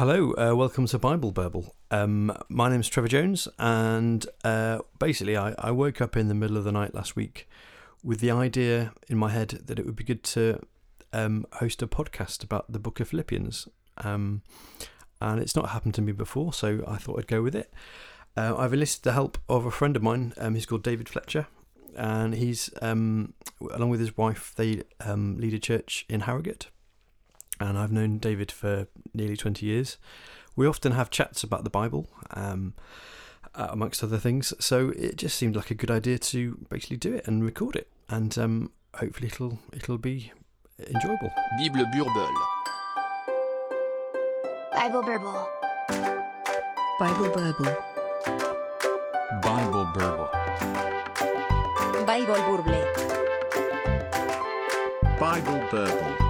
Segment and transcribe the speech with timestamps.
[0.00, 1.74] Hello, uh, welcome to Bible Burble.
[1.90, 6.56] Um, my name's Trevor Jones, and uh, basically, I, I woke up in the middle
[6.56, 7.46] of the night last week
[8.02, 10.58] with the idea in my head that it would be good to
[11.12, 13.68] um, host a podcast about the book of Philippians.
[13.98, 14.40] Um,
[15.20, 17.70] and it's not happened to me before, so I thought I'd go with it.
[18.38, 20.32] Uh, I've enlisted the help of a friend of mine.
[20.38, 21.46] Um, he's called David Fletcher,
[21.94, 23.34] and he's um,
[23.70, 24.54] along with his wife.
[24.56, 26.68] They um, lead a church in Harrogate,
[27.60, 29.98] and I've known David for nearly twenty years.
[30.56, 32.74] We often have chats about the Bible, um,
[33.54, 34.52] uh, amongst other things.
[34.58, 37.88] So it just seemed like a good idea to basically do it and record it,
[38.08, 40.32] and um, hopefully it'll it'll be
[40.78, 41.30] enjoyable.
[44.74, 45.48] Bible Burble.
[46.98, 47.76] Bible Burble.
[49.42, 50.28] Bible Burble.
[52.06, 52.40] Bible Burble.
[52.40, 52.84] Bible Burble.
[55.18, 56.29] Bible Burble.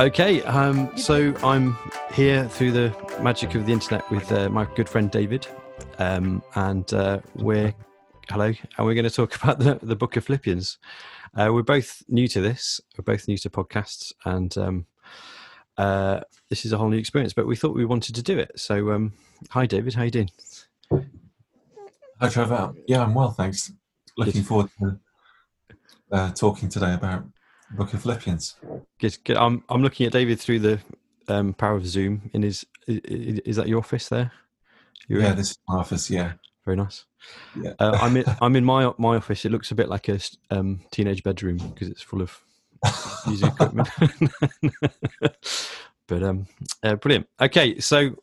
[0.00, 1.76] Okay, um, so I'm
[2.12, 5.46] here through the magic of the internet with uh, my good friend David,
[5.98, 7.74] um, and uh, we're
[8.30, 10.78] hello, and we're going to talk about the, the book of Philippians.
[11.36, 12.80] Uh, we're both new to this.
[12.96, 14.86] We're both new to podcasts, and um,
[15.76, 17.32] uh, this is a whole new experience.
[17.32, 18.52] But we thought we wanted to do it.
[18.56, 19.12] So, um,
[19.50, 19.94] hi, David.
[19.94, 20.30] How you doing?
[22.20, 22.72] Hi, Trevor.
[22.88, 23.72] Yeah, I'm well, thanks.
[24.16, 24.46] Looking Good.
[24.46, 24.98] forward to
[26.10, 27.41] uh, talking today about the
[27.74, 28.56] Book of Philippians.
[28.98, 29.18] Good.
[29.24, 29.36] good.
[29.36, 30.80] I'm I'm looking at David through the
[31.28, 32.30] um, power of Zoom.
[32.32, 34.32] In his is that your office there?
[35.08, 35.36] You're yeah, in?
[35.36, 36.10] this is my office.
[36.10, 36.32] Yeah,
[36.64, 37.04] Very nice.
[37.60, 37.72] yeah.
[37.78, 39.44] Uh, I'm in I'm in my my office.
[39.44, 40.18] It looks a bit like a
[40.50, 42.40] um, teenage bedroom because it's full of
[43.26, 43.88] music equipment.
[46.06, 46.46] but um,
[46.82, 47.28] uh, brilliant.
[47.40, 48.16] Okay, so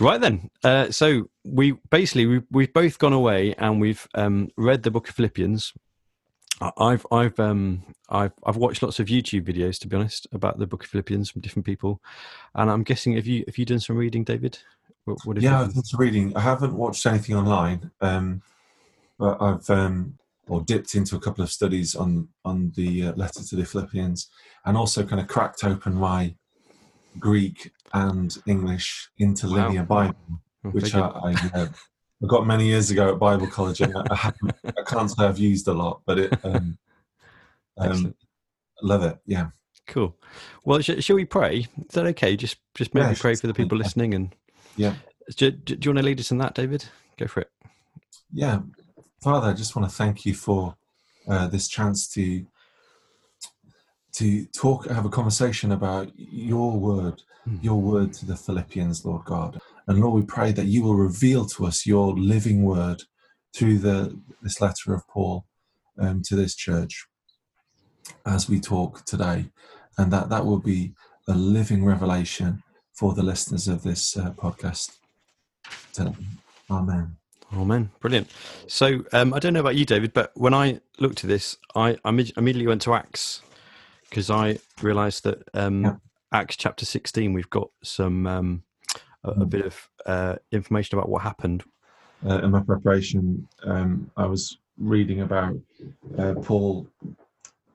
[0.00, 4.82] right then, uh, so we basically we we've both gone away and we've um, read
[4.82, 5.72] the book of Philippians.
[6.60, 10.66] I've I've um I've I've watched lots of YouTube videos to be honest about the
[10.66, 12.00] book of Philippians from different people,
[12.54, 14.58] and I'm guessing have you have you done some reading, David?
[15.04, 16.36] What, what yeah, I've done some reading.
[16.36, 18.42] I haven't watched anything online, um,
[19.18, 23.42] but I've um, or dipped into a couple of studies on on the uh, letter
[23.44, 24.28] to the Philippians,
[24.64, 26.34] and also kind of cracked open my
[27.18, 30.16] Greek and English interlinear Bible.
[30.64, 31.00] oh, which I.
[31.00, 31.68] I, uh,
[32.22, 34.32] I got many years ago at Bible college, and I,
[34.76, 36.76] I, can't say I've used a lot, but it, um,
[37.78, 38.14] um,
[38.82, 39.18] love it.
[39.26, 39.50] Yeah,
[39.86, 40.16] Cool.
[40.64, 41.60] Well, sh- shall we pray?
[41.60, 42.36] Is that okay?
[42.36, 44.14] Just just maybe Yeah, pray for the people listening.
[44.14, 44.34] And
[44.76, 44.94] yeah,
[45.36, 46.84] do, do, do you want to lead us in that, David?
[47.16, 47.50] Go for it.
[48.32, 48.60] yeah.
[49.22, 50.76] Father, I just want to thank you for
[51.28, 52.44] uh, this chance to
[54.12, 57.62] to talk, have a conversation about your word, Mm.
[57.62, 61.46] your word to the Philippians, Lord God, and Lord, we pray that you will reveal
[61.46, 63.02] to us your living word
[63.54, 65.46] through the this letter of Paul
[65.98, 67.06] um, to this church
[68.24, 69.46] as we talk today,
[69.96, 70.92] and that that will be
[71.26, 72.62] a living revelation
[72.94, 74.96] for the listeners of this uh, podcast.
[75.92, 76.14] So,
[76.70, 77.16] Amen.
[77.56, 77.90] Amen.
[78.00, 78.30] Brilliant.
[78.66, 81.96] So um, I don't know about you, David, but when I looked at this, I,
[82.04, 83.40] I immediately went to Acts
[84.10, 85.96] because I realised that um, Yeah.
[86.30, 88.62] Acts chapter sixteen, we've got some um,
[89.24, 91.64] a, a bit of uh, information about what happened.
[92.28, 95.56] uh, in my preparation, um, I was reading about
[96.18, 96.86] uh, Paul,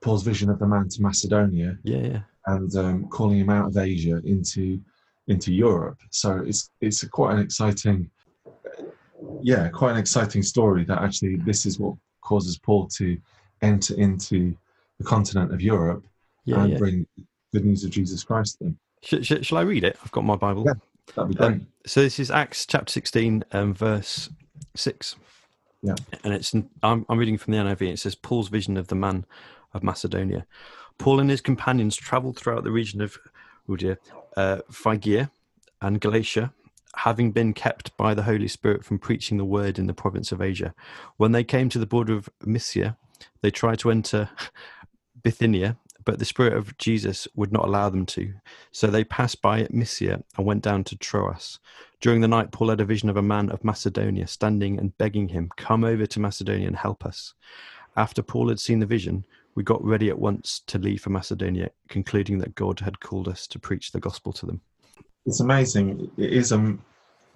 [0.02, 3.78] Paul's vision of the man to Macedonia, Yeah, yeah, and um, calling him out of
[3.78, 4.80] Asia into
[5.28, 6.00] into Europe.
[6.12, 8.10] So it's it's a, quite an exciting,
[9.42, 10.84] yeah, quite an exciting story.
[10.84, 13.18] That actually this is what causes Paul to
[13.62, 14.56] enter into
[15.00, 16.06] the continent of Europe
[16.46, 16.62] yeah.
[16.62, 16.78] and yeah.
[16.78, 17.08] bring
[17.54, 18.58] good news of Jesus Christ.
[18.58, 18.80] to them.
[19.02, 19.98] Sh- sh- shall I read it?
[20.04, 20.64] I've got my Bible.
[20.66, 20.74] Yeah.
[21.16, 21.48] That'd be great.
[21.48, 24.30] Um, so this is Acts chapter 16 and verse
[24.76, 25.16] 6.
[25.82, 25.96] Yeah.
[26.24, 27.82] And it's I'm, I'm reading from the NIV.
[27.94, 29.26] It says Paul's vision of the man
[29.74, 30.46] of Macedonia.
[30.98, 33.18] Paul and his companions traveled throughout the region of
[33.68, 34.00] oh dear,
[34.38, 35.30] uh, Phrygia
[35.82, 36.54] and Galatia,
[36.96, 40.42] having been kept by the Holy Spirit from preaching the word in the province of
[40.42, 40.74] Asia.
[41.18, 42.98] When they came to the border of Mysia,
[43.42, 44.30] they tried to enter
[45.24, 48.34] Bithynia, but the Spirit of Jesus would not allow them to.
[48.72, 51.60] So they passed by Mysia and went down to Troas.
[52.02, 55.30] During the night, Paul had a vision of a man of Macedonia standing and begging
[55.30, 57.34] him, Come over to Macedonia and help us.
[57.96, 61.70] After Paul had seen the vision, we got ready at once to leave for Macedonia,
[61.88, 64.62] concluding that God had called us to preach the gospel to them.
[65.26, 66.12] it's amazing.
[66.18, 66.84] It is um,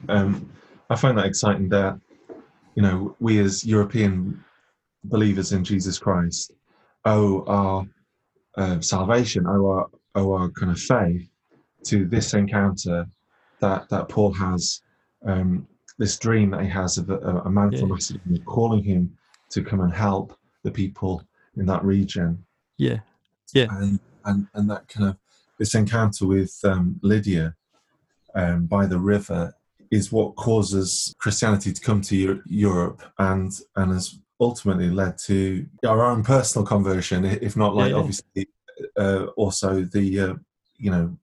[0.09, 0.51] um,
[0.89, 1.99] I find that exciting that
[2.75, 4.43] you know we as European
[5.03, 6.53] believers in Jesus Christ
[7.05, 7.87] owe our
[8.57, 11.30] uh, salvation, owe our owe our kind of faith
[11.86, 13.06] to this encounter
[13.62, 14.81] that that Paul has,
[15.25, 15.68] um,
[15.98, 17.80] this dream that he has of a, a man Yeah.
[17.81, 19.15] from Macedonia calling him
[19.51, 21.24] to come and help the people
[21.56, 22.44] in that region
[22.77, 23.00] Yeah,
[23.54, 23.68] Yeah.
[23.71, 25.18] and and and that kind of
[25.59, 27.56] this encounter with um, Lydia
[28.36, 29.54] um, by the river
[29.89, 36.03] is what causes Christianity to come to Europe and and has ultimately led to our
[36.03, 38.47] own personal conversion, if not like Yeah, obviously
[38.97, 40.33] uh, also the uh,
[40.77, 41.17] you know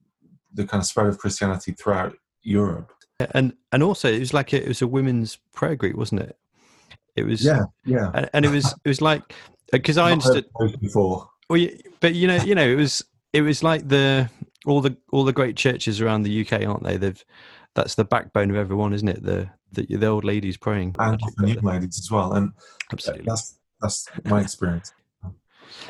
[0.53, 2.91] the kind of spread of Christianity throughout Europe.
[3.31, 6.37] and and also it was like a, it was a women's prayer group, wasn't it?
[7.15, 8.11] It was Yeah, yeah.
[8.13, 9.33] and, and it was it was like
[9.71, 10.45] because I understood.
[10.81, 11.29] before.
[11.49, 11.65] Well,
[11.99, 13.03] but you know, you know, it was
[13.33, 14.29] it was like the
[14.65, 16.97] all the all the great churches around the UK, aren't they?
[16.97, 17.23] They've
[17.73, 19.23] that's the backbone of everyone, isn't it?
[19.23, 20.95] The the, the old ladies praying.
[20.99, 22.33] and often young ladies as well.
[22.33, 22.51] And
[22.91, 23.25] Absolutely.
[23.25, 24.93] that's that's my experience.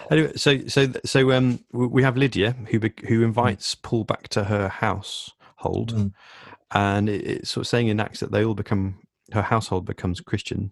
[0.10, 4.68] Anyway, so so so um, we have Lydia who who invites Paul back to her
[4.70, 6.14] household, Mm.
[6.74, 9.00] and it, it's sort of saying in Acts that they all become
[9.34, 10.72] her household becomes Christian.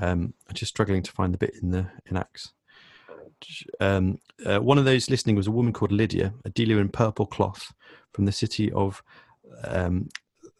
[0.00, 2.52] Um, I'm just struggling to find the bit in the in Acts.
[3.80, 7.26] Um, uh, one of those listening was a woman called Lydia, a dealer in purple
[7.26, 7.72] cloth
[8.12, 9.02] from the city of
[9.64, 10.08] um,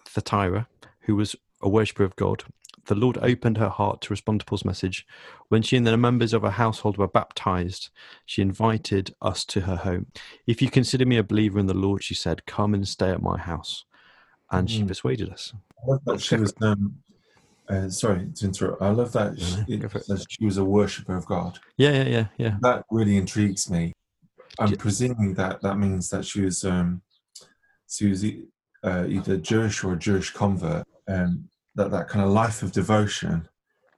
[0.07, 0.69] Thyatira,
[1.01, 2.45] who was a worshipper of God.
[2.87, 5.07] The Lord opened her heart to respond to Paul's message.
[5.49, 7.91] When she and the members of her household were baptized,
[8.25, 10.07] she invited us to her home.
[10.47, 13.23] If you consider me a believer in the Lord, she said, come and stay at
[13.23, 13.85] my house.
[14.51, 14.89] And she Mm.
[14.89, 15.53] persuaded us.
[15.83, 16.55] I love that she was.
[16.63, 17.03] Um,
[17.69, 18.81] uh, sorry to interrupt.
[18.81, 21.59] I love that, she, she was a worshipper of God.
[21.77, 22.57] Yeah, yeah, yeah, yeah.
[22.63, 23.93] That really intrigues me.
[24.59, 27.03] I'm presuming that that means that she was um,
[27.89, 28.25] she was
[28.83, 30.87] uh, either Jewish or a Jewish convert.
[31.09, 33.49] Um, that that kind of life of devotion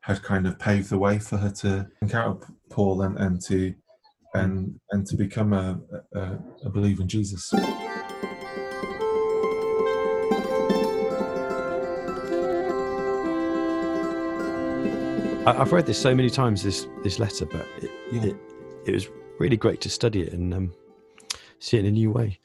[0.03, 3.75] had kind of paved the way for her to encounter Paul and, and to
[4.35, 5.81] and and to become a,
[6.15, 7.53] a, a believer in Jesus.
[15.47, 18.25] I've read this so many times, this this letter, but it, Yeah.
[18.27, 18.37] it,
[18.87, 19.09] it was
[19.39, 20.73] really great to study it and um,
[21.59, 22.39] see it in a new way.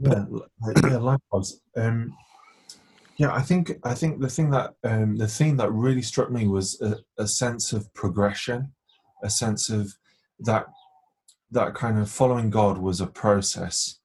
[0.00, 0.24] Yeah,
[0.84, 1.60] yeah, likewise.
[1.76, 2.14] Um,
[3.16, 6.46] yeah, I think I think the thing that um, the theme that really struck me
[6.48, 8.72] was a, a sense of progression,
[9.22, 9.94] a sense of
[10.40, 10.66] that
[11.50, 13.98] that kind of following God was a process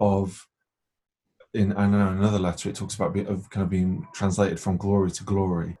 [0.00, 0.46] of.
[1.54, 4.76] In I know another letter it talks about be, of kind of being translated from
[4.76, 5.78] glory to glory.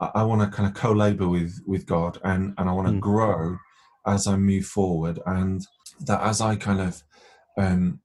[0.00, 2.94] I, I want to kind of co-labor with with God and and I want to
[2.94, 3.00] Mm.
[3.00, 3.58] grow
[4.06, 5.66] as I move forward and
[6.06, 7.02] that as I kind of
[7.56, 8.00] um,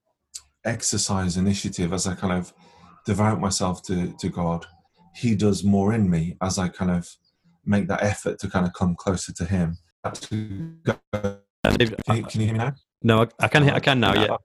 [0.66, 2.52] exercise initiative as I kind of
[3.06, 4.66] devote myself to, to God,
[5.16, 7.10] He does more in me as I kind of
[7.66, 9.78] make that effort to kind of come closer to Him.
[10.04, 11.88] Can Uh, you,
[12.24, 12.74] can you hear me now?
[13.02, 14.14] no, I, can hear, I can now.
[14.14, 14.38] Yeah.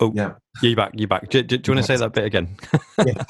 [0.00, 0.12] Oh.
[0.14, 0.34] Yeah.
[0.62, 1.30] Yeah, you back, you back.
[1.30, 2.56] Do, do, do you want to say that bit again?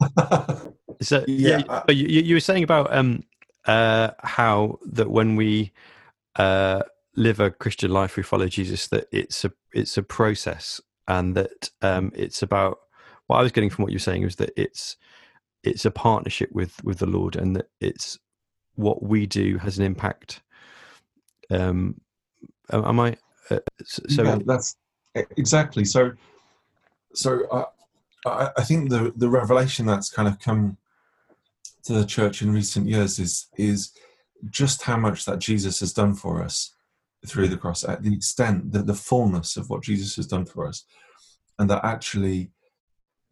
[1.00, 3.24] So yeah, Yeah, you, you you were saying about um
[3.66, 5.72] uh how that when we
[6.36, 6.82] uh
[7.16, 8.88] live a Christian life, we follow Jesus.
[8.88, 12.78] That it's a it's a process, and that um it's about
[13.26, 14.96] what I was getting from what you're saying was that it's
[15.62, 18.18] it's a partnership with with the Lord, and that it's
[18.76, 20.42] what we do has an impact.
[21.50, 22.00] Um,
[22.70, 23.16] am I?
[23.50, 24.76] Uh, so yeah, that's
[25.36, 26.12] exactly so.
[27.14, 27.64] So I,
[28.28, 30.76] I, I think the the revelation that's kind of come
[31.84, 33.92] to the church in recent years is is
[34.50, 36.74] just how much that Jesus has done for us
[37.26, 40.66] through the cross, at the extent that the fullness of what Jesus has done for
[40.66, 40.84] us,
[41.58, 42.50] and that actually,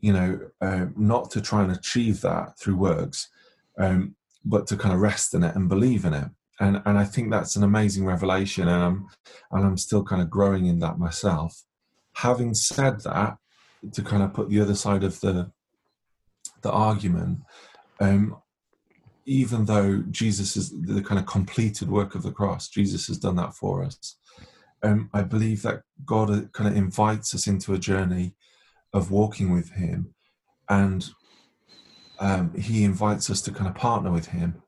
[0.03, 3.31] you know, uh, not to try and achieve that through works,
[3.79, 6.29] um, but to kind of rest in it and believe in it.
[6.61, 9.09] And and I think that's an amazing revelation, and I'm
[9.53, 11.63] and I'm still kind of growing in that myself.
[12.15, 13.39] Having said that,
[13.93, 15.51] to kind of put the other side of the
[16.63, 17.39] the argument,
[18.01, 18.37] um,
[19.25, 23.37] even though Jesus is the kind of completed work of the cross, Jesus has done
[23.37, 24.17] that for us.
[24.83, 28.35] Um, I believe that God kind of invites us into a journey
[28.93, 30.15] of walking with Him,
[30.69, 31.09] and
[32.19, 34.63] um, He invites us to kind of partner with Him,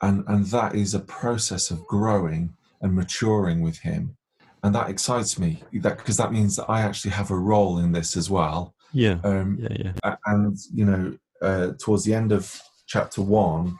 [0.00, 4.16] and and that is a process of growing and maturing with Him,
[4.62, 5.62] and that excites me.
[5.74, 8.74] That because that means that I actually have a role in this as well.
[8.92, 10.16] yeah, Um, yeah, yeah.
[10.26, 13.78] and you know uh, towards the end of chapter one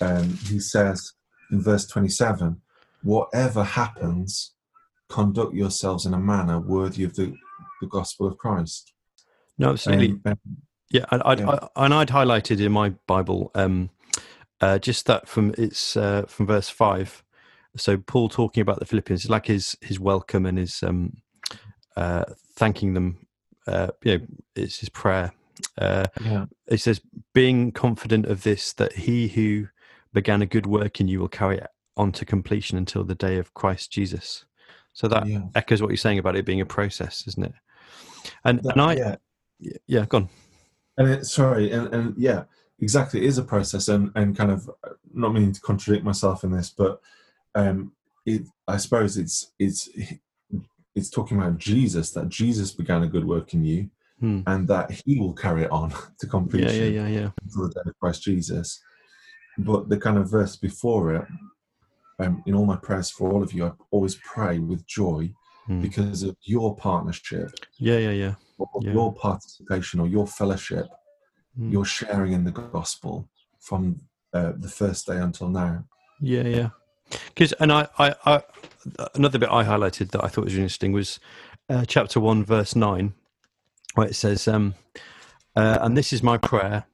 [0.00, 1.12] um, he says
[1.50, 2.60] in verse 27
[3.02, 4.54] whatever happens
[5.08, 7.34] conduct yourselves in a manner worthy of the,
[7.80, 8.92] the gospel of christ
[9.58, 10.10] No, absolutely.
[10.10, 10.38] Um, um,
[10.90, 11.58] Yeah, and I'd, Yeah.
[11.76, 13.90] I, and I'd highlighted in my Bible um,
[14.60, 17.22] uh, just that from it's uh, from verse five.
[17.76, 21.18] So Paul talking about the Philippians, like his his welcome and his um,
[21.96, 22.24] uh,
[22.56, 23.26] thanking them.
[23.66, 25.32] Uh, you know, it's his prayer.
[25.76, 27.00] Uh, yeah he says,
[27.34, 29.68] "Being confident of this, that he who
[30.12, 33.38] began a good work in you will carry it on to completion until the day
[33.38, 34.44] of Christ Jesus."
[34.92, 37.52] So that yeah echoes what you're saying about it being a process, isn't it?
[38.44, 39.16] And That- and I yeah
[39.86, 40.28] yeah, gone.
[40.96, 42.44] and it, sorry, and, and yeah,
[42.80, 44.68] exactly, it is a process, and and kind of
[45.12, 47.00] not meaning to contradict myself in this, but
[47.54, 47.92] um,
[48.26, 49.88] it I suppose it's it's
[50.94, 54.40] it's talking about Jesus that Jesus began a good work in you, Hmm.
[54.46, 57.30] and that He will carry it on to Yeah, completion yeah, yeah, yeah.
[57.42, 58.80] until the day of Christ Jesus.
[59.58, 61.26] But the kind of verse before it,
[62.20, 65.32] um, in all my prayers for all of you, I always pray with joy
[65.66, 65.82] Hmm.
[65.82, 68.34] because of your partnership, Yeah, yeah, yeah.
[68.80, 68.92] Yeah.
[68.92, 70.86] your participation, or your fellowship,
[71.56, 71.72] Hmm.
[71.72, 74.00] your sharing in the gospel from
[74.32, 75.84] uh, the first day until now.
[76.20, 76.68] Yeah, yeah.
[77.28, 78.42] Because and I, I, I,
[79.14, 81.18] another bit I highlighted that I thought was interesting was
[81.68, 83.14] uh, chapter one, verse nine,
[83.94, 84.74] where it says, um,
[85.56, 86.84] uh, "And this is my prayer,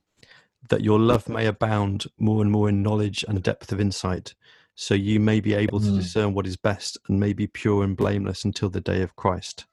[0.68, 4.34] that your love may abound more and more in knowledge and depth of insight,
[4.74, 5.96] so you may be able to Mm.
[5.96, 9.66] discern what is best and may be pure and blameless until the day of Christ,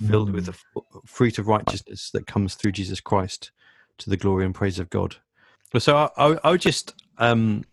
[0.00, 0.56] filled with the
[1.06, 3.50] fruit of righteousness that comes through Jesus Christ,
[3.98, 5.16] to the glory and praise of God."
[5.78, 7.64] So I, I, I just um,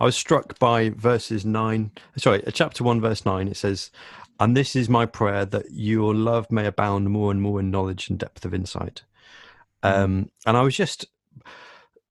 [0.00, 1.90] I was struck by verses nine.
[2.16, 3.48] Sorry, uh, chapter one, verse nine.
[3.48, 3.90] It says,
[4.38, 8.08] "And this is my prayer that your love may abound more and more in knowledge
[8.08, 9.02] and depth of insight."
[9.82, 11.06] Um, and I was just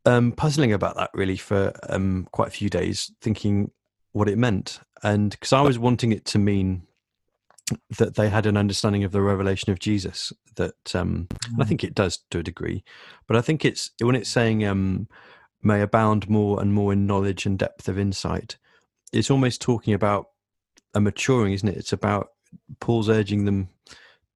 [0.05, 3.71] um, puzzling about that really for um, quite a few days, thinking
[4.13, 6.86] what it meant, and because I was wanting it to mean
[7.97, 10.33] that they had an understanding of the revelation of Jesus.
[10.55, 11.27] That um,
[11.59, 12.83] I think it does to a degree,
[13.27, 15.07] but I think it's when it's saying um,
[15.61, 18.57] may abound more and more in knowledge and depth of insight.
[19.13, 20.29] It's almost talking about
[20.93, 21.77] a maturing, isn't it?
[21.77, 22.29] It's about
[22.79, 23.69] Paul's urging them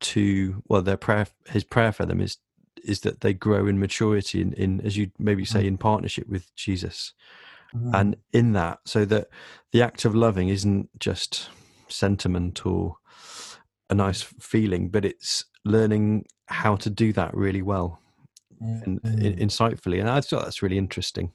[0.02, 2.38] to well, their prayer, his prayer for them is
[2.84, 6.54] is that they grow in maturity in, in as you maybe say in partnership with
[6.56, 7.14] Jesus,
[7.74, 7.92] Mm.
[7.94, 9.30] and in that, so that
[9.72, 11.50] the act of loving isn't just
[11.88, 12.98] sentiment or
[13.92, 18.00] a nice feeling, but it's learning how to do that really well
[18.60, 19.40] and i- Mm.
[19.40, 21.32] insightfully, and I thought that's really interesting.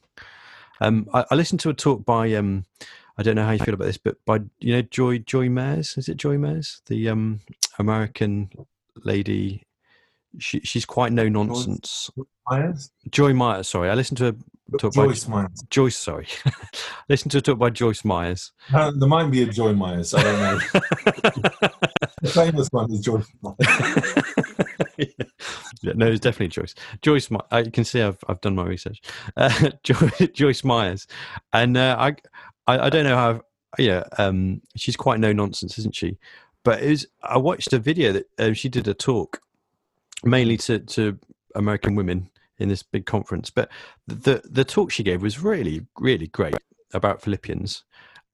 [0.81, 2.65] Um, I, I listened to a talk by um,
[3.19, 5.97] I don't know how you feel about this, but by you know Joy Joy Mayers,
[5.99, 7.41] is it Joy Mayers, the um,
[7.79, 8.51] American
[9.05, 9.63] lady?
[10.39, 12.11] She, she's quite no nonsense.
[12.49, 12.91] Myers?
[13.11, 15.65] Joy Myers, sorry, I listened to a talk Joyce by Myers.
[15.71, 15.97] Joyce.
[15.97, 16.27] Sorry,
[17.09, 18.53] listened to a talk by Joyce Myers.
[18.73, 20.13] Uh, there might be a Joy Myers.
[20.15, 20.41] I don't
[21.63, 21.69] know.
[22.23, 23.27] the famous one is Joyce
[25.83, 26.75] yeah, no, it's definitely Joyce.
[27.03, 29.03] Joyce, I can see I've I've done my research.
[29.37, 31.07] Uh, Joy, Joyce Myers,
[31.53, 32.17] and uh, I,
[32.67, 33.43] I I don't know how.
[33.79, 36.17] Yeah, um, she's quite no nonsense, isn't she?
[36.65, 37.07] But it was.
[37.23, 39.43] I watched a video that uh, she did a talk,
[40.25, 41.19] mainly to to
[41.55, 43.51] American women in this big conference.
[43.51, 43.71] But
[44.07, 46.57] the the talk she gave was really really great
[46.95, 47.85] about Philippians,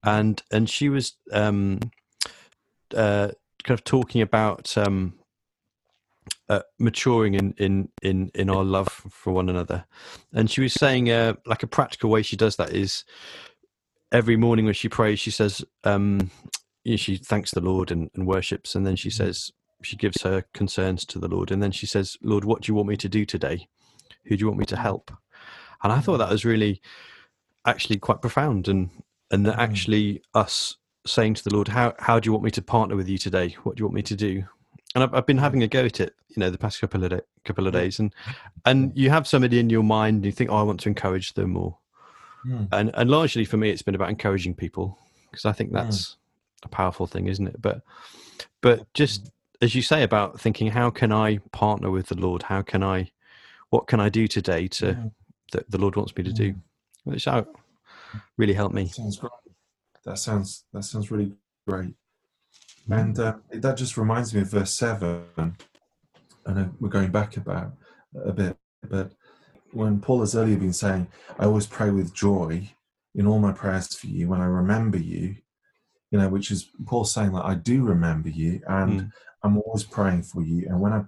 [0.05, 1.81] and and she was um,
[2.95, 3.31] uh,
[3.63, 5.15] kind of talking about um,
[6.49, 9.87] uh, maturing in, in in in our love for one another.
[10.33, 13.05] And she was saying uh, like a practical way she does that is
[14.13, 16.31] every morning when she prays she says um
[16.85, 19.51] you know, she thanks the lord and, and worships and then she says
[19.83, 22.77] she gives her concerns to the lord and then she says lord what do you
[22.77, 23.69] want me to do today?
[24.27, 25.11] Who do you want me to help?
[25.83, 26.81] And i thought that was really
[27.67, 28.91] actually quite profound and
[29.31, 32.63] and that actually us saying to the lord how how do you want me to
[32.63, 34.45] partner with you today what do you want me to do
[34.95, 37.09] and I've, I've been having a go at it, you know, the past couple of
[37.09, 38.15] day, couple of days, and
[38.67, 41.33] and you have somebody in your mind, and you think, oh, I want to encourage
[41.33, 41.79] them, or
[42.45, 42.69] Mm.
[42.73, 44.99] and and largely for me, it's been about encouraging people
[45.31, 45.77] because I think Mm.
[45.77, 46.19] that's
[46.63, 47.63] a powerful thing, isn't it?
[47.63, 47.81] But
[48.61, 49.31] but just
[49.63, 52.43] as you say about thinking, how can I partner with the Lord?
[52.43, 53.11] How can I,
[53.71, 55.13] what can I do today to Mm.
[55.53, 56.55] that the Lord wants me to do?
[57.05, 57.49] Which out
[58.37, 58.89] really helped me.
[58.89, 59.33] Sounds great.
[60.05, 61.33] That sounds that sounds really
[61.67, 61.95] great.
[62.89, 63.01] Mm.
[63.01, 65.57] And uh, that just reminds me of verse seven.
[66.47, 67.73] I know we're going back about
[68.25, 68.57] a bit,
[68.89, 69.13] but
[69.73, 71.07] when Paul has earlier been saying,
[71.39, 72.69] "I always pray with joy
[73.15, 75.37] in all my prayers for you when I remember you,"
[76.11, 79.13] you know, which is Paul saying that I do remember you, and Mm.
[79.45, 81.05] I'm always praying for you, and when I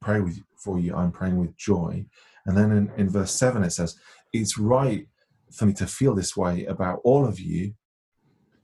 [0.00, 2.04] pray with for you, I'm praying with joy.
[2.46, 3.98] And then in, in verse seven it says,
[4.32, 5.06] "It's right
[5.52, 7.74] for me to feel this way about all of you,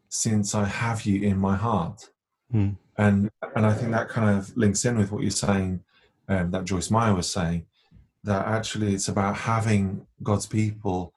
[0.08, 2.10] since I have you in my heart."
[2.54, 2.76] Mm.
[2.96, 5.80] and and I think that kind of links in with what you're saying,
[6.28, 7.66] um, that Joyce Meyer was saying,
[8.24, 11.12] that actually it's about having God's people,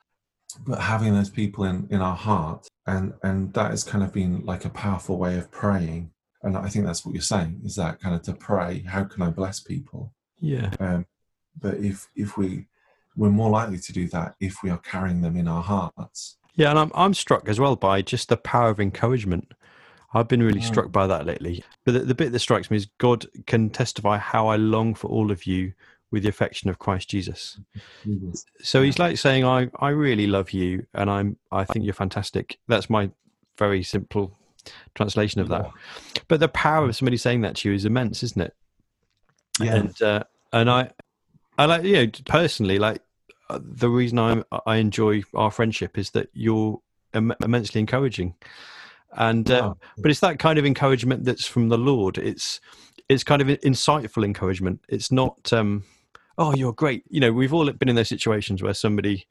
[0.66, 4.44] but having those people in in our heart, and and that has kind of been
[4.46, 6.12] like a powerful way of praying,
[6.44, 9.22] and I think that's what you're saying is that kind of to pray, how can
[9.22, 10.14] I bless people?
[10.40, 11.06] Yeah, Um,
[11.62, 12.68] but if if we
[13.16, 16.38] we're more likely to do that if we are carrying them in our hearts.
[16.60, 19.52] Yeah, and I'm I'm struck as well by just the power of encouragement.
[20.14, 20.68] I've been really Mm.
[20.68, 21.64] struck by that lately.
[21.86, 25.08] But the, the bit that strikes me is God can testify how I long for
[25.08, 25.72] all of you
[26.12, 27.60] with the affection of Christ Jesus.
[28.04, 28.46] Jesus.
[28.62, 32.60] So he's like saying, "I I really love you, and I'm I think you're fantastic."
[32.68, 33.10] That's my
[33.58, 34.38] very simple
[34.96, 35.72] translation of that.
[36.28, 38.54] But the power of somebody saying that to you is immense, isn't it?
[39.62, 39.76] Yeah.
[39.76, 40.92] And uh, and I
[41.58, 43.02] I like you know personally like
[43.60, 46.80] the reason I I enjoy our friendship is that you're
[47.14, 48.36] Im- immensely encouraging,
[49.14, 49.78] and uh, Wow.
[49.98, 52.18] but it's that kind of encouragement that's from the Lord.
[52.20, 52.62] It's
[53.08, 54.82] it's kind of insightful encouragement.
[54.90, 55.84] It's not um
[56.38, 57.04] oh you're great.
[57.10, 59.28] You know we've all been in those situations where somebody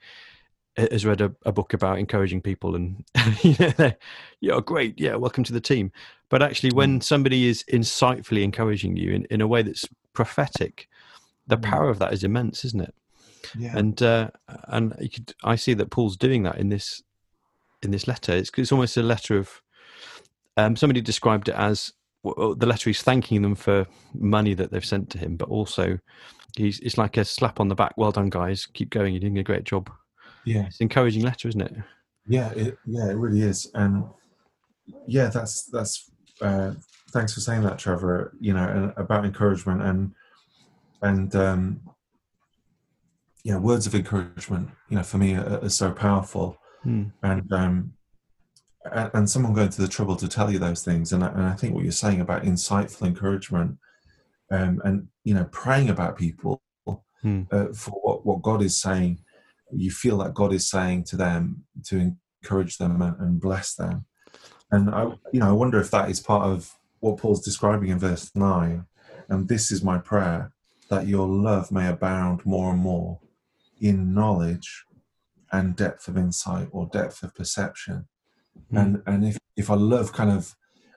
[0.76, 3.04] has read a, a book about encouraging people and
[3.42, 3.92] you know
[4.40, 5.90] you're great yeah welcome to the team
[6.28, 10.88] but actually when somebody is insightfully encouraging you in, in a way that's prophetic
[11.48, 11.62] the Mm.
[11.62, 12.94] power of that is immense isn't it
[13.56, 13.76] yeah.
[13.76, 14.30] and uh,
[14.68, 17.02] and you could I see that Paul's doing that in this
[17.82, 18.32] in this letter.
[18.32, 19.60] It's it's almost a letter of
[20.56, 24.84] um, somebody described it as well, the letter he's thanking them for money that they've
[24.84, 25.98] sent to him, but also
[26.56, 27.94] he's it's like a slap on the back.
[27.96, 28.66] Well done, guys.
[28.66, 29.14] Keep going.
[29.14, 29.90] You're doing a great job.
[30.44, 30.66] yeah.
[30.66, 31.74] It's an encouraging letter, isn't it?
[32.26, 34.04] Yeah, it, yeah, it really is, and
[35.06, 36.10] yeah, that's that's.
[36.40, 36.74] Uh,
[37.10, 38.34] thanks for saying that, Trevor.
[38.38, 40.12] You know, and about encouragement and
[41.02, 41.80] and um,
[43.44, 44.70] yeah, words of encouragement.
[44.88, 47.04] You know, for me, are, are so powerful, Hmm.
[47.22, 47.92] and um,
[48.92, 51.54] and, someone going to the trouble to tell you those things, and I, and I
[51.54, 53.78] think what you're saying about insightful encouragement,
[54.50, 56.62] um, and you know, praying about people
[57.22, 57.42] Hmm.
[57.50, 59.18] uh, for what what God is saying,
[59.72, 64.06] you feel that God is saying to them to encourage them and, and bless them.
[64.70, 67.98] And I, you know, I wonder if that is part of what Paul's describing in
[67.98, 68.86] verse nine.
[69.28, 70.52] And this is my prayer
[70.90, 73.18] that your love may abound more and more
[73.80, 74.84] in knowledge
[75.52, 78.06] and depth of insight or depth of perception.
[78.72, 78.80] Mm.
[78.80, 80.54] And and if if I love kind of,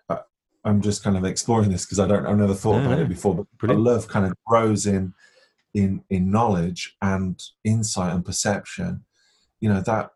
[0.10, 0.20] uh,
[0.64, 3.04] I'm just kind of exploring this because I don't I've never thought Yeah, about yeah.
[3.06, 3.36] it before.
[3.36, 3.84] But Brilliant.
[3.84, 5.14] Love kind of grows in
[5.74, 9.06] in in knowledge and insight and perception.
[9.60, 10.10] You know that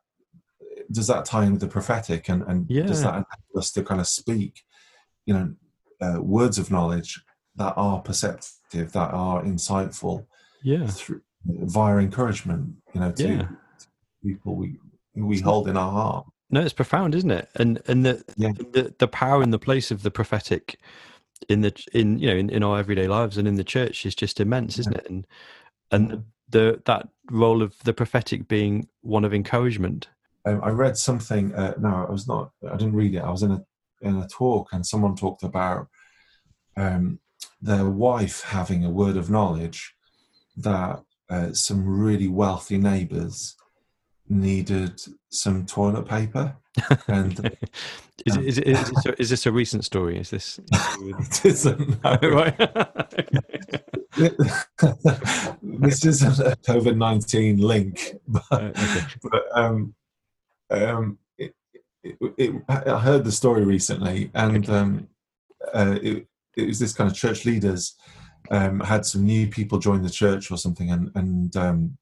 [0.92, 4.02] does that tie in with the prophetic and and does that enable us to kind
[4.02, 4.62] of speak,
[5.26, 5.54] you know,
[6.02, 7.22] uh, words of knowledge
[7.56, 10.26] that are perceptive, that are insightful
[10.62, 10.88] Yeah.
[10.88, 12.76] through via encouragement.
[12.94, 13.48] You know, to Yeah.
[14.24, 14.80] people we
[15.16, 16.26] we hold in our heart.
[16.50, 17.50] No, it's profound, isn't it?
[17.56, 18.52] And and the Yeah.
[18.54, 20.80] the, the power and the place of the prophetic
[21.50, 24.16] in the in you know in, in our everyday lives and in the church is
[24.16, 25.08] just immense, isn't it?
[25.10, 25.28] And
[25.92, 30.10] and the, the that role of the prophetic being one of encouragement.
[30.46, 31.54] um, I read something.
[31.54, 32.52] Uh, no, I was not.
[32.70, 33.20] I didn't read it.
[33.24, 33.66] I was in a
[34.02, 35.88] in a talk, and someone talked about
[36.78, 37.20] um,
[37.62, 39.96] their wife having a word of knowledge
[40.58, 43.56] that uh, some really wealthy neighbours
[44.28, 46.56] needed some toilet paper,
[47.08, 47.40] and
[48.26, 50.18] Is, it, is, is, this a, is this a recent story?
[50.20, 52.04] Is this it isn't.
[52.04, 52.18] no.
[52.24, 52.58] right?
[55.62, 59.06] this isn't a COVID nineteen link, but okay.
[59.22, 59.94] but um,
[60.72, 61.54] um, it,
[62.04, 65.08] it, it, I heard the story recently, and um,
[65.74, 67.96] uh, it, it was this kind of church leaders
[68.52, 71.98] um, had some new people join the church or something, and and um,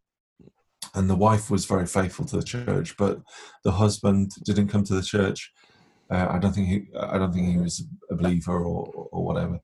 [0.95, 3.21] and the wife was very faithful to the church, but
[3.63, 5.51] the husband didn't come to the church.
[6.09, 9.59] Uh, I don't think he, I don't think he was a believer or or whatever.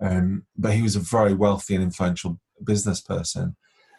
[0.00, 3.56] Um, but he was a very wealthy and influential business person,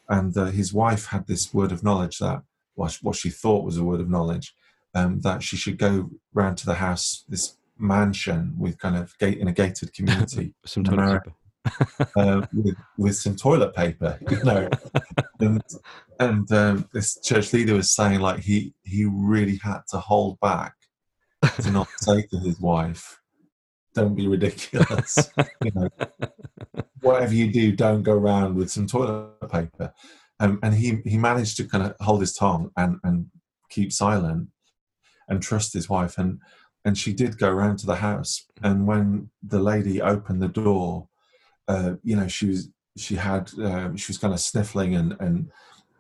[0.10, 2.42] and uh, his wife had this word of knowledge that
[2.76, 4.54] what she- what she thought was a word of knowledge
[4.96, 9.38] um, that she should go round to the house, this mansion with kind of gate
[9.38, 11.36] in a gated community, Some in toilet America, paper.
[12.16, 14.70] uh, with with some toilet paper, you know.
[15.40, 15.62] and
[16.20, 20.74] and um, this church leader was saying like he he really had to hold back
[21.62, 23.20] to not say to his wife,
[23.94, 25.32] "Don't be ridiculous,"
[25.64, 25.90] you know.
[27.02, 29.94] Whatever you do, don't go around with some toilet paper.
[30.40, 33.28] Um, and he he managed to kind of hold his tongue and and
[33.70, 34.50] keep silent
[35.28, 36.40] and trust his wife and
[36.84, 41.08] and she did go around to the house and when the lady opened the door
[41.68, 45.50] uh, you know she was she had um, she was kind of sniffling and and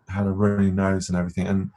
[0.07, 1.69] had a runny nose and everything and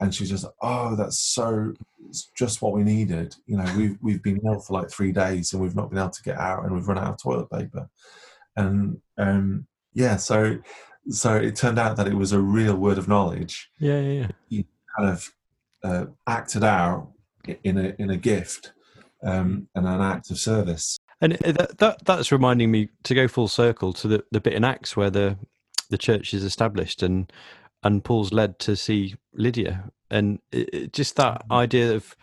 [0.00, 1.72] and she just oh that's so
[2.08, 5.52] it's just what we needed you know we've we've been ill for like three days
[5.52, 7.88] and we've not been able to get out and we've run out of toilet paper
[8.56, 10.56] and um yeah so
[11.08, 14.62] so it turned out that it was a real word of knowledge Yeah, yeah, yeah.
[14.96, 15.32] kind of
[15.84, 17.10] uh, acted out
[17.64, 18.72] in a in a gift
[19.24, 20.98] um, and an act of service.
[21.22, 24.64] And that, that that's reminding me to go full circle to the, the bit in
[24.64, 25.38] Acts where the
[25.88, 27.32] the church is established and
[27.84, 32.16] and Paul's led to see Lydia and it, it- just that idea of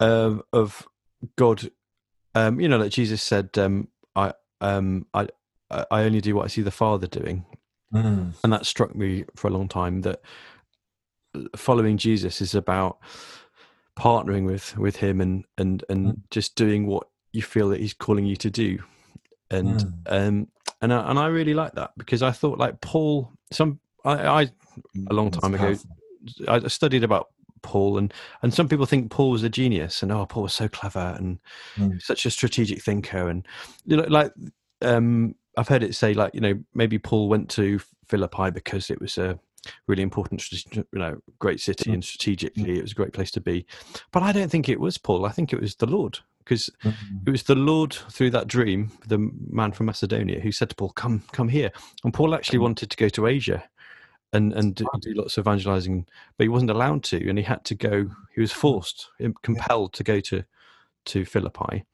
[0.00, 0.88] um, of
[1.36, 1.70] God,
[2.34, 4.32] um, you know, like Jesus said, um, I
[4.62, 5.28] um, I
[5.70, 7.44] I only do what I see the Father doing,
[7.92, 8.32] Mm.
[8.42, 10.22] and that struck me for a long time that
[11.54, 12.98] following Jesus is about
[13.98, 16.16] partnering with with him and and and Mm.
[16.30, 18.78] just doing what you feel that he's calling you to do
[19.50, 19.92] and Mm.
[20.06, 20.48] um
[20.82, 24.42] and I, and I really like that because I thought like Paul some I, I
[25.10, 25.76] a long time ago.
[26.48, 27.28] I studied about
[27.62, 30.68] Paul and and some people think Paul was a genius and oh Paul was so
[30.68, 31.38] clever and
[31.78, 32.00] Mm.
[32.00, 33.46] such a strategic thinker and
[33.84, 34.32] you know like
[34.82, 39.00] um I've heard it say like you know maybe Paul went to Philippi because it
[39.00, 39.38] was a
[39.86, 40.42] really important
[40.72, 41.94] you know great city Mm.
[41.94, 43.66] and strategically it was a great place to be.
[44.12, 45.26] But I don't think it was Paul.
[45.26, 46.94] I think it was the Lord because Mm.
[47.26, 49.18] it was the Lord through that dream the
[49.50, 51.70] man from Macedonia who said to Paul come come here.
[52.04, 52.62] And Paul actually Mm.
[52.62, 53.62] wanted to go to Asia
[54.32, 57.64] and and do, do lots of evangelizing but he wasn't allowed to and he had
[57.64, 59.08] to go he was forced
[59.42, 60.44] compelled to go to
[61.06, 61.84] to philippi.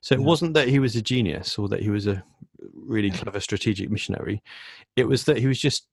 [0.00, 0.26] So it Yeah.
[0.26, 2.24] wasn't that he was a genius or that he was a
[2.72, 4.42] really clever strategic missionary.
[4.96, 5.86] It was that he was just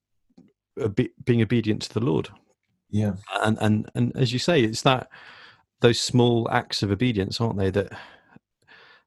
[0.82, 2.30] obe- being obedient to the lord
[2.90, 3.14] Yeah.
[3.44, 5.08] and and and as you say it's that
[5.82, 7.92] those small acts of obedience aren't they that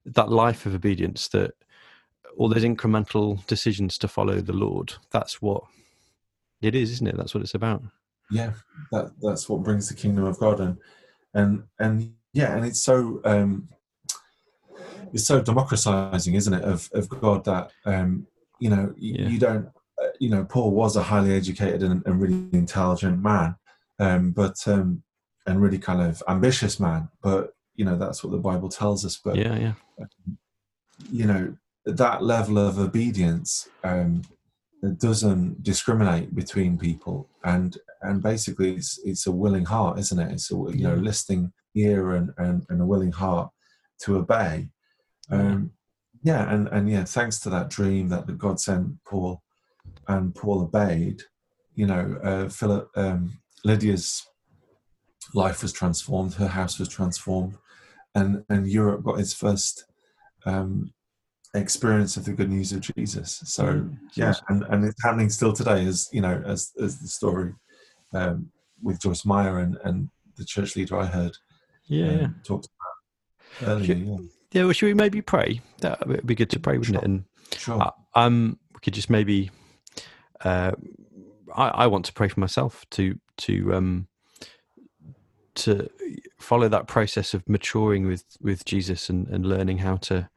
[0.06, 1.52] that life of obedience that
[2.36, 5.62] all those incremental decisions to follow the lord that's what
[6.62, 7.82] it is isn't it that's what it's about
[8.30, 8.52] yeah
[8.90, 10.76] that that's what brings the kingdom of god and
[11.34, 13.68] and and yeah and it's so um
[15.12, 18.26] it's so democratizing isn't it of of god that um
[18.60, 19.28] you know Yeah.
[19.28, 19.68] you don't
[20.18, 23.54] you know paul was a highly educated and, and really intelligent man
[23.98, 25.02] um but um
[25.46, 29.20] and really kind of ambitious man but you know that's what the bible tells us
[29.22, 30.06] but yeah yeah.
[31.10, 31.54] you know
[31.86, 34.22] that level of obedience um,
[34.98, 40.30] doesn't discriminate between people and and basically it's it's a willing heart isn't it?
[40.32, 43.50] It's a you know listening ear and, and and a willing heart
[44.02, 44.68] to obey.
[45.30, 45.70] Um
[46.22, 49.42] yeah and and yeah thanks to that dream that god sent paul
[50.08, 51.22] and paul obeyed
[51.74, 54.26] you know uh philip um lydia's
[55.34, 57.56] life was transformed her house was transformed
[58.14, 59.84] and and europe got its first
[60.46, 60.92] um
[61.54, 63.40] experience of the good news of jesus.
[63.44, 67.08] So Mm, yeah and and it's happening still today as you know as as the
[67.08, 67.54] story
[68.12, 68.50] um
[68.82, 71.36] with joyce meyer and and the church leader i heard
[71.86, 72.24] yeah.
[72.24, 74.16] um, talked about earlier yeah.
[74.52, 75.60] Yeah well should we maybe pray?
[75.80, 77.04] That it would be good to pray wouldn't it?
[77.04, 77.24] And
[77.56, 77.82] sure.
[77.82, 79.50] uh, um we could just maybe
[80.44, 80.72] uh
[81.54, 84.08] I, I want to pray for myself to to um
[85.56, 85.88] to
[86.40, 90.28] follow that process of maturing with with jesus and and learning how to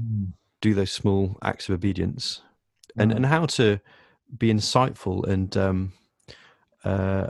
[0.00, 2.42] Mm, do those small acts of obedience
[2.96, 3.80] and mm, and how to
[4.36, 5.92] be insightful and um
[6.84, 7.28] uh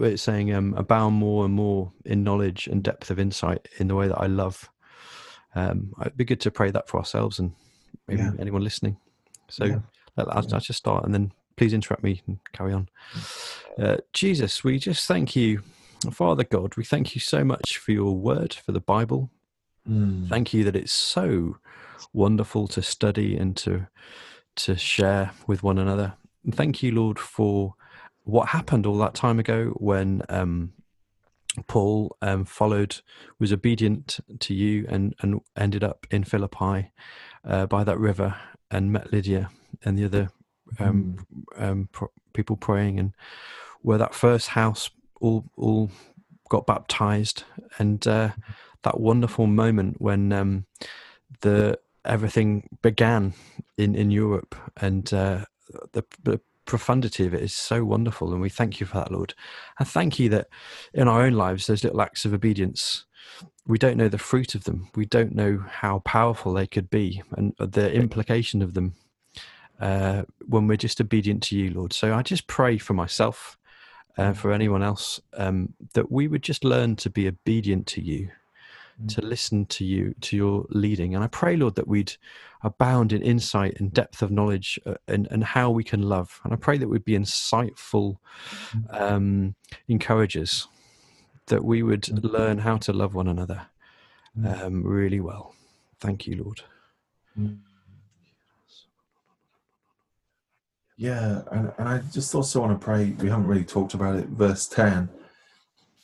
[0.00, 3.94] it's saying um abound more and more in knowledge and depth of insight in the
[3.94, 4.68] way that i love
[5.54, 7.52] um it'd be good to pray that for ourselves and
[8.08, 8.32] maybe Yeah.
[8.40, 8.96] anyone listening
[9.48, 9.78] so Yeah.
[10.16, 12.88] Let- I'll just start and then please interrupt me and carry on.
[13.78, 15.62] Uh, jesus we just thank you
[16.10, 19.30] father god we thank you so much for your word for the bible.
[19.88, 21.56] Mm, thank you that it's so
[22.12, 23.86] wonderful to study and to
[24.56, 26.14] to share with one another.
[26.44, 27.74] And thank you lord for
[28.24, 30.72] what happened all that time ago when um
[31.66, 33.00] paul um followed
[33.38, 36.90] was obedient to you and and ended up in philippi
[37.44, 38.34] uh, by that river
[38.72, 39.50] and met lydia
[39.84, 40.30] and the other
[40.78, 41.24] um,
[41.56, 42.98] um pro- people praying.
[42.98, 43.12] And
[43.82, 45.90] where that first house all all
[46.48, 47.44] got baptized.
[47.78, 48.30] And uh
[48.82, 50.66] that wonderful moment when um,
[51.40, 53.32] the everything began
[53.76, 55.44] in in Europe, and uh,
[55.92, 59.34] the, the profundity of it is so wonderful, and we thank you for that, Lord.
[59.78, 60.48] And thank you that
[60.92, 63.04] in our own lives, those little acts of obedience,
[63.66, 67.22] we don't know the fruit of them, we don't know how powerful they could be,
[67.36, 68.94] and the implication of them
[69.80, 71.92] uh, when we're just obedient to you, Lord.
[71.92, 73.58] So I just pray for myself.
[74.18, 78.28] Uh, for anyone else, um, that we would just learn to be obedient to you,
[79.08, 81.14] to listen to you, to your leading.
[81.14, 82.12] And I pray, Lord, that we'd
[82.62, 86.42] abound in insight and depth of knowledge uh, and, and how we can love.
[86.44, 88.18] And I pray that we'd be insightful
[88.90, 89.54] um,
[89.88, 90.68] encouragers,
[91.52, 93.60] that we would learn how to love one another
[94.42, 95.54] um, really well.
[96.00, 96.60] Thank you, Lord.
[97.38, 97.58] mm.
[100.96, 103.14] Yeah, and, and I just also want to pray.
[103.18, 104.28] We haven't really talked about it.
[104.28, 105.08] Verse ten,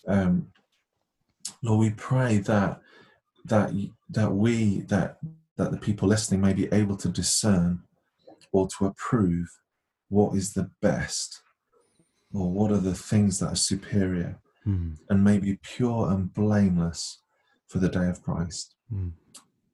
[0.07, 0.49] um,
[1.63, 2.81] Lord, we pray that
[3.45, 3.71] that
[4.11, 5.19] that we that
[5.57, 7.81] that the people listening may be able to discern
[8.53, 9.49] or to approve
[10.09, 11.43] what is the best,
[12.35, 17.23] or what are the things that are superior, Mm, and may be pure and blameless
[17.69, 18.75] for the day of Christ.
[18.93, 19.13] mm,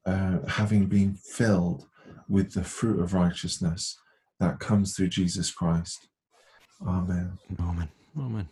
[0.06, 1.88] uh, having been filled
[2.28, 3.98] with the fruit of righteousness
[4.38, 6.08] that comes through Jesus Christ.
[6.86, 7.38] Amen.
[7.60, 7.88] Amen.
[8.18, 8.48] Amen.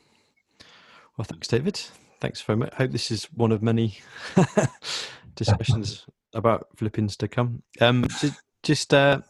[1.16, 1.80] Well, thanks, David.
[2.20, 2.70] Thanks very much.
[2.72, 3.98] I hope this is one of many
[5.34, 7.62] discussions about Philippians to come.
[7.80, 8.30] Um, ju-
[8.62, 9.20] just uh,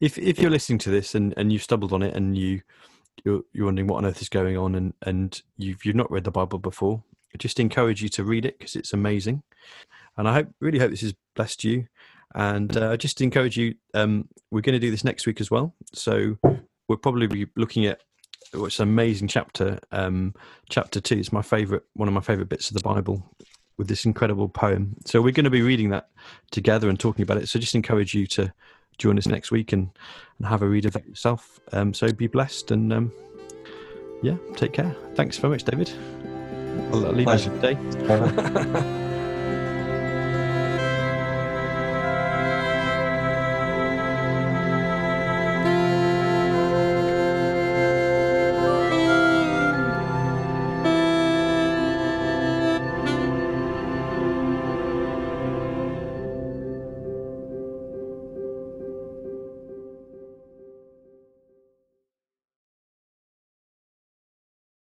[0.00, 2.60] if if you're listening to this and, and you've stumbled on it and you
[3.24, 6.24] you're, you're wondering what on earth is going on and and you've you've not read
[6.24, 7.02] the Bible before,
[7.34, 9.42] I just encourage you to read it because it's amazing.
[10.16, 11.86] And I hope really hope this has blessed you.
[12.34, 13.74] And uh, I just encourage you.
[13.94, 15.74] Um, we're going to do this next week as well.
[15.92, 16.36] So
[16.88, 18.00] we'll probably be looking at
[18.52, 19.78] what's an amazing chapter.
[19.90, 20.34] Um,
[20.68, 23.34] chapter two is my favorite, one of my favorite bits of the Bible,
[23.78, 24.96] with this incredible poem.
[25.06, 26.08] So we're going to be reading that
[26.50, 27.48] together and talking about it.
[27.48, 28.52] So just encourage you to
[28.98, 29.90] join us next week and,
[30.38, 31.60] and have a read of it yourself.
[31.72, 33.12] Um, so be blessed and um,
[34.22, 34.94] yeah, take care.
[35.14, 35.90] Thanks very much, David.
[36.92, 38.98] I'll, I'll leave you today.